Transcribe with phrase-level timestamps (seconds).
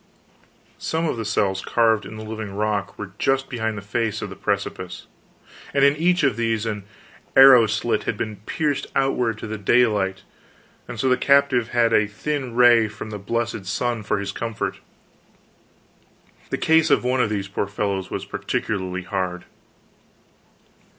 [0.79, 4.31] Some of the cells carved in the living rock were just behind the face of
[4.31, 5.05] the precipice,
[5.75, 6.85] and in each of these an
[7.35, 10.23] arrow slit had been pierced outward to the daylight,
[10.87, 14.79] and so the captive had a thin ray from the blessed sun for his comfort.
[16.49, 19.45] The case of one of these poor fellows was particularly hard.